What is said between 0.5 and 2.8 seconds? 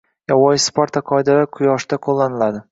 Sparta qoidalari quyoshda qo'llaniladi